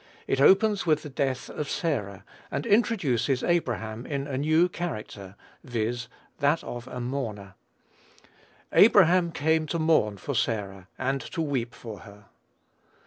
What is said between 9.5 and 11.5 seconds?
to mourn for Sarah, and to